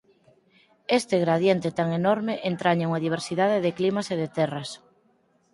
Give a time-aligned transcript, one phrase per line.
[0.99, 4.69] Este gradiente tan enorme entraña unha diversidade de climas e de terras.